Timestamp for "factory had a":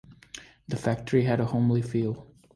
0.77-1.45